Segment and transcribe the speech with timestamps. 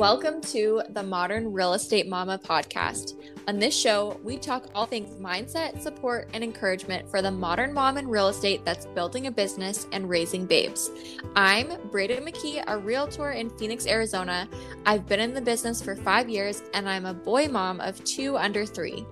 [0.00, 3.20] Welcome to the Modern Real Estate Mama podcast.
[3.46, 7.98] On this show, we talk all things mindset, support, and encouragement for the modern mom
[7.98, 10.90] in real estate that's building a business and raising babes.
[11.36, 14.48] I'm Braiden McKee, a realtor in Phoenix, Arizona.
[14.86, 18.38] I've been in the business for five years, and I'm a boy mom of two
[18.38, 19.04] under three.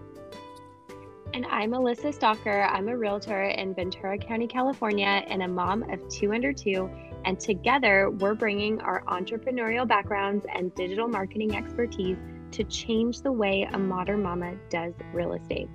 [1.35, 2.63] And I'm Alyssa Stalker.
[2.63, 6.91] I'm a realtor in Ventura County, California, and a mom of two under two
[7.25, 12.17] and together, we're bringing our entrepreneurial backgrounds and digital marketing expertise
[12.53, 15.69] to change the way a modern mama does real estate.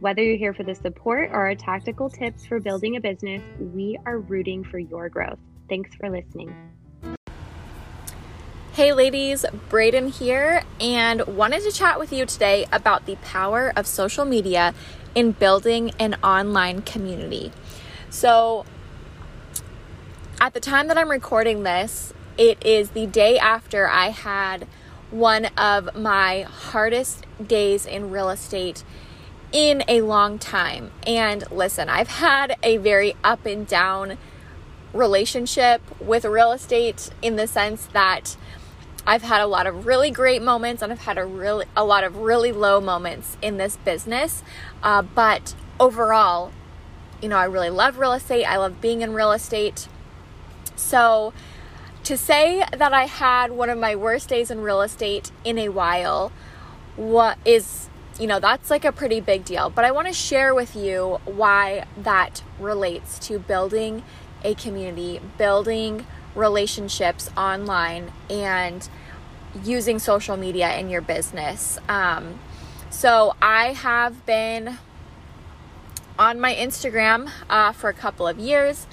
[0.00, 3.98] Whether you're here for the support or our tactical tips for building a business, we
[4.06, 5.38] are rooting for your growth.
[5.68, 6.54] Thanks for listening.
[8.72, 13.86] Hey ladies, Braiden here, and wanted to chat with you today about the power of
[13.86, 14.74] social media
[15.14, 17.52] in building an online community.
[18.10, 18.64] So,
[20.40, 24.66] at the time that I'm recording this, it is the day after I had
[25.10, 28.82] one of my hardest days in real estate
[29.52, 30.92] in a long time.
[31.06, 34.16] And listen, I've had a very up and down
[34.94, 38.36] relationship with real estate in the sense that
[39.06, 42.02] I've had a lot of really great moments and I've had a really a lot
[42.02, 44.42] of really low moments in this business.
[44.82, 46.52] Uh, but overall,
[47.20, 48.46] you know, I really love real estate.
[48.46, 49.86] I love being in real estate.
[50.80, 51.32] So,
[52.04, 55.68] to say that I had one of my worst days in real estate in a
[55.68, 56.32] while,
[56.96, 59.70] what is, you know, that's like a pretty big deal.
[59.70, 64.02] But I want to share with you why that relates to building
[64.42, 68.88] a community, building relationships online, and
[69.62, 71.78] using social media in your business.
[71.88, 72.40] Um,
[72.88, 74.78] so I have been
[76.18, 78.86] on my Instagram uh, for a couple of years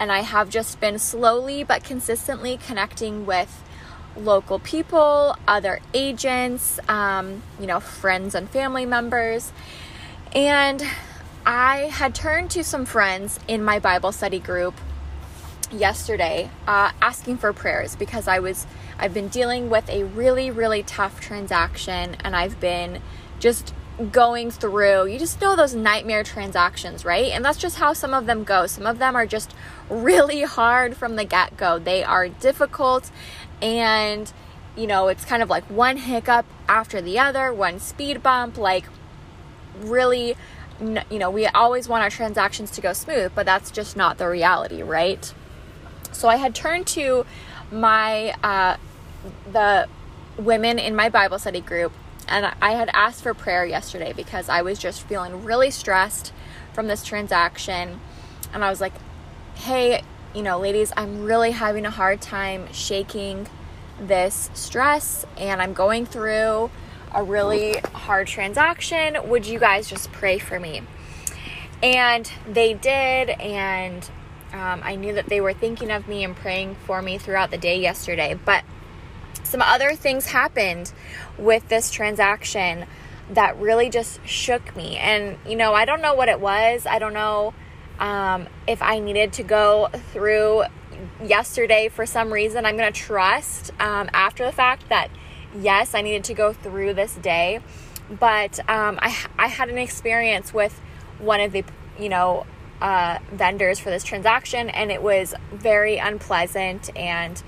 [0.00, 3.62] and I have just been slowly but consistently connecting with
[4.16, 9.52] local people, other agents, um, you know, friends and family members.
[10.34, 10.82] And
[11.46, 14.74] I had turned to some friends in my Bible study group
[15.72, 18.66] yesterday uh, asking for prayers because I was
[18.98, 23.02] I've been dealing with a really really tough transaction and I've been
[23.38, 23.74] just
[24.12, 27.32] going through, you just know those nightmare transactions, right?
[27.32, 28.66] And that's just how some of them go.
[28.66, 29.54] Some of them are just
[29.90, 31.78] really hard from the get go.
[31.78, 33.10] They are difficult
[33.60, 34.32] and
[34.76, 38.84] you know, it's kind of like one hiccup after the other, one speed bump, like
[39.80, 40.36] really
[40.80, 44.28] you know, we always want our transactions to go smooth, but that's just not the
[44.28, 45.34] reality, right?
[46.12, 47.26] So I had turned to
[47.72, 48.76] my uh
[49.52, 49.88] the
[50.36, 51.92] women in my Bible study group
[52.28, 56.32] and I had asked for prayer yesterday because I was just feeling really stressed
[56.72, 58.00] from this transaction.
[58.52, 58.94] And I was like,
[59.56, 60.02] hey,
[60.34, 63.48] you know, ladies, I'm really having a hard time shaking
[64.00, 66.70] this stress and I'm going through
[67.14, 69.16] a really hard transaction.
[69.28, 70.82] Would you guys just pray for me?
[71.82, 73.30] And they did.
[73.30, 74.08] And
[74.52, 77.58] um, I knew that they were thinking of me and praying for me throughout the
[77.58, 78.34] day yesterday.
[78.34, 78.64] But
[79.48, 80.92] some other things happened
[81.38, 82.86] with this transaction
[83.30, 84.96] that really just shook me.
[84.96, 86.86] And, you know, I don't know what it was.
[86.86, 87.54] I don't know
[87.98, 90.64] um, if I needed to go through
[91.24, 92.64] yesterday for some reason.
[92.64, 95.10] I'm going to trust um, after the fact that,
[95.58, 97.60] yes, I needed to go through this day.
[98.10, 100.80] But um, I, I had an experience with
[101.18, 101.64] one of the,
[101.98, 102.46] you know,
[102.80, 107.42] uh, vendors for this transaction, and it was very unpleasant and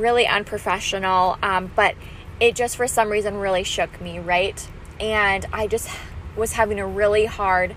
[0.00, 1.38] really unprofessional.
[1.42, 1.94] Um, but
[2.40, 4.66] it just for some reason really shook me, right?
[5.00, 5.88] And I just
[6.36, 7.74] was having a really hard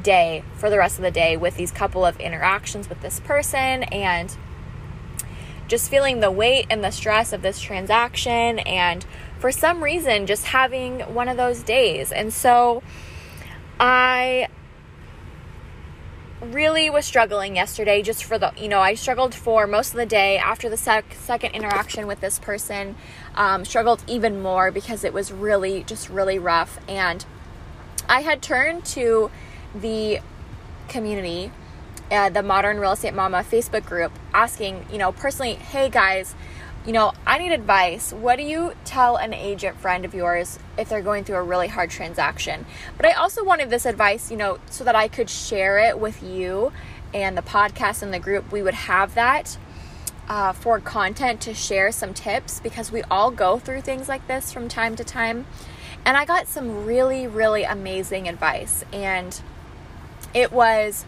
[0.00, 3.82] day for the rest of the day with these couple of interactions with this person
[3.84, 4.36] and
[5.68, 9.06] just feeling the weight and the stress of this transaction and
[9.38, 12.12] for some reason just having one of those days.
[12.12, 12.82] And so
[13.78, 14.48] I
[16.42, 20.06] really was struggling yesterday just for the you know i struggled for most of the
[20.06, 20.36] day.
[20.38, 22.96] After the sec- second interaction with this person
[23.34, 26.78] um, struggled even more because it was really just really rough.
[26.88, 27.24] And
[28.08, 29.30] i had turned to
[29.74, 30.20] the
[30.88, 31.52] community
[32.10, 36.34] uh, the modern real estate mama facebook group asking you know personally hey guys
[36.86, 38.12] you know, I need advice.
[38.12, 41.68] What do you tell an agent friend of yours if they're going through a really
[41.68, 42.66] hard transaction?
[42.96, 46.22] But I also wanted this advice, you know, so that I could share it with
[46.22, 46.72] you
[47.14, 48.50] and the podcast and the group.
[48.50, 49.56] We would have that
[50.28, 54.52] uh, for content to share some tips because we all go through things like this
[54.52, 55.46] from time to time.
[56.04, 58.84] And I got some really, really amazing advice.
[58.92, 59.40] And
[60.34, 61.04] it was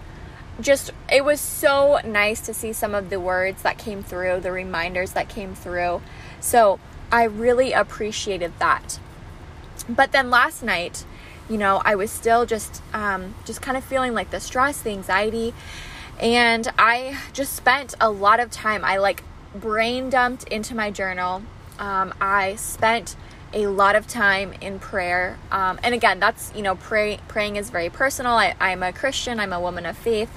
[0.60, 4.52] just it was so nice to see some of the words that came through, the
[4.52, 6.02] reminders that came through.
[6.40, 6.78] So,
[7.10, 8.98] I really appreciated that.
[9.88, 11.04] But then last night,
[11.48, 14.90] you know, I was still just um, just kind of feeling like the stress, the
[14.90, 15.54] anxiety,
[16.20, 18.84] and I just spent a lot of time.
[18.84, 19.22] I like
[19.54, 21.42] brain dumped into my journal.
[21.78, 23.16] Um, I spent
[23.54, 25.38] a lot of time in prayer.
[25.50, 28.32] Um, and again, that's, you know, pray, praying is very personal.
[28.32, 30.30] I, I'm a Christian, I'm a woman of faith.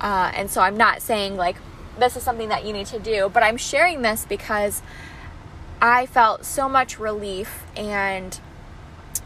[0.00, 1.56] Uh, and so I'm not saying like
[1.98, 4.82] this is something that you need to do, but I'm sharing this because
[5.82, 8.38] I felt so much relief and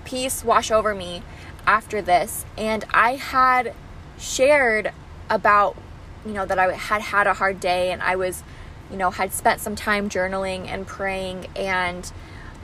[0.05, 1.23] peace wash over me
[1.67, 2.45] after this.
[2.57, 3.75] And I had
[4.19, 4.91] shared
[5.29, 5.77] about,
[6.25, 8.43] you know, that I had had a hard day and I was,
[8.91, 12.11] you know, had spent some time journaling and praying and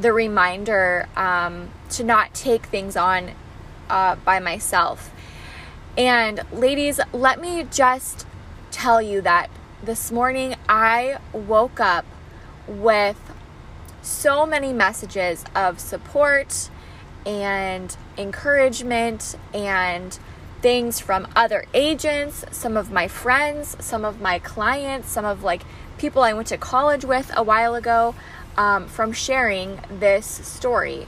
[0.01, 3.33] the reminder um, to not take things on
[3.89, 5.11] uh, by myself.
[5.99, 8.27] And ladies, let me just
[8.71, 9.51] tell you that
[9.83, 12.07] this morning I woke up
[12.67, 13.19] with
[14.03, 16.71] so many messages of support
[17.27, 20.19] and encouragement and
[20.63, 25.63] things from other agents, some of my friends, some of my clients, some of like
[25.99, 28.15] people I went to college with a while ago
[28.57, 31.07] um, from sharing this story.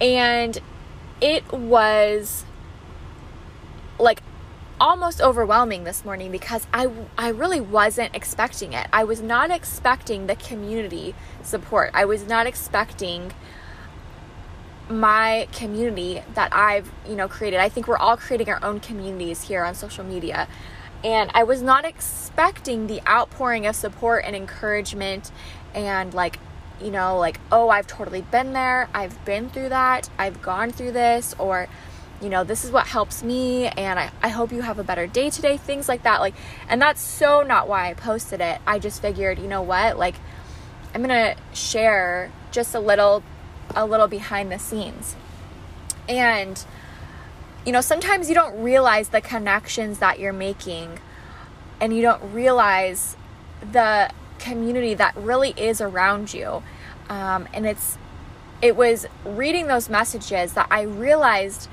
[0.00, 0.58] And
[1.20, 2.44] it was
[3.98, 4.22] like
[4.80, 8.86] almost overwhelming this morning because I, I really wasn't expecting it.
[8.92, 11.90] I was not expecting the community support.
[11.94, 13.32] I was not expecting
[14.88, 17.60] my community that I've, you know, created.
[17.60, 20.48] I think we're all creating our own communities here on social media.
[21.04, 25.30] And I was not expecting the outpouring of support and encouragement
[25.74, 26.38] and like
[26.80, 28.88] you know, like, oh, I've totally been there.
[28.94, 30.08] I've been through that.
[30.18, 31.34] I've gone through this.
[31.38, 31.68] Or,
[32.22, 33.66] you know, this is what helps me.
[33.66, 35.56] And I, I hope you have a better day today.
[35.56, 36.20] Things like that.
[36.20, 36.34] Like,
[36.68, 38.60] and that's so not why I posted it.
[38.66, 39.98] I just figured, you know what?
[39.98, 40.14] Like,
[40.94, 43.22] I'm going to share just a little,
[43.74, 45.16] a little behind the scenes.
[46.08, 46.62] And,
[47.66, 51.00] you know, sometimes you don't realize the connections that you're making
[51.80, 53.16] and you don't realize
[53.72, 56.62] the community that really is around you.
[57.08, 57.98] Um, and it's
[58.60, 61.68] it was reading those messages that I realized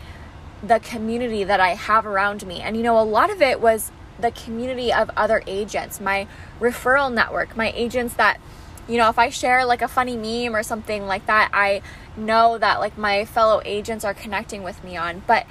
[0.62, 2.62] the community that I have around me.
[2.62, 6.28] And you know, a lot of it was the community of other agents, my
[6.60, 8.40] referral network, my agents that,
[8.88, 11.82] you know, if I share like a funny meme or something like that, I
[12.16, 15.24] know that like my fellow agents are connecting with me on.
[15.28, 15.46] But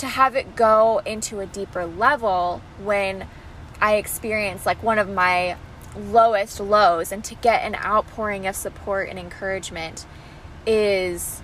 [0.00, 3.26] to have it go into a deeper level when
[3.82, 5.56] I experience like one of my
[5.94, 10.06] lowest lows and to get an outpouring of support and encouragement
[10.66, 11.42] is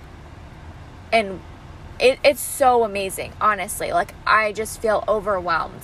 [1.13, 1.39] and
[1.99, 3.91] it, it's so amazing honestly.
[3.91, 5.83] Like i just feel overwhelmed.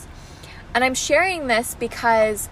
[0.74, 2.50] And i'm sharing this because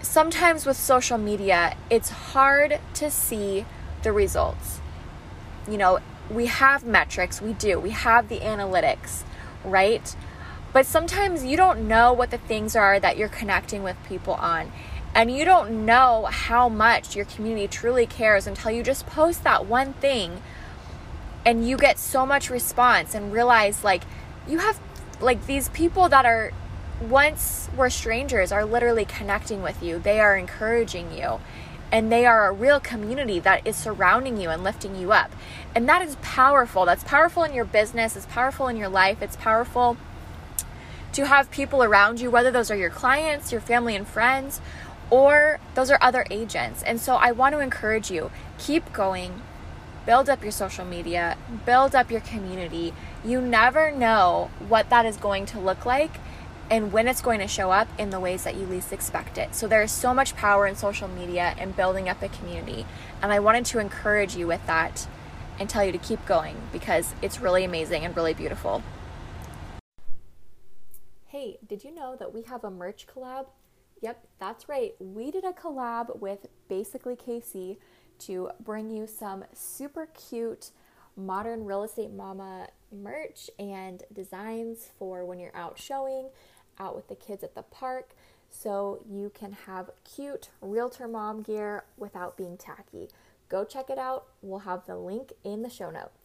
[0.00, 3.64] sometimes with social media it's hard to see
[4.02, 4.80] the results.
[5.68, 6.00] You know
[6.30, 9.22] we have metrics we do we have the analytics
[9.64, 10.16] right
[10.72, 14.70] but sometimes you don't know what the things are that you're connecting with people on.
[15.14, 19.66] And you don't know how much your community truly cares until you just post that
[19.66, 20.42] one thing
[21.44, 24.02] and you get so much response and realize like
[24.46, 24.78] you have
[25.20, 26.52] like these people that are
[27.00, 29.98] once were strangers are literally connecting with you.
[29.98, 31.40] They are encouraging you
[31.90, 35.30] and they are a real community that is surrounding you and lifting you up.
[35.74, 36.84] And that is powerful.
[36.84, 39.96] That's powerful in your business, it's powerful in your life, it's powerful
[41.12, 44.60] to have people around you, whether those are your clients, your family and friends,
[45.10, 46.82] or those are other agents.
[46.82, 49.42] And so I want to encourage you keep going,
[50.04, 52.92] build up your social media, build up your community.
[53.24, 56.18] You never know what that is going to look like
[56.70, 59.54] and when it's going to show up in the ways that you least expect it.
[59.54, 62.84] So there is so much power in social media and building up a community.
[63.22, 65.06] And I wanted to encourage you with that
[65.58, 68.82] and tell you to keep going because it's really amazing and really beautiful.
[71.26, 73.46] Hey, did you know that we have a merch collab?
[74.00, 74.92] Yep, that's right.
[75.00, 77.78] We did a collab with Basically Kasie
[78.20, 80.70] to bring you some super cute
[81.16, 86.28] modern real estate mama merch and designs for when you're out showing,
[86.80, 88.10] out with the kids at the park,
[88.50, 93.08] so you can have cute realtor mom gear without being tacky.
[93.48, 94.26] Go check it out.
[94.42, 96.17] We'll have the link in the show notes.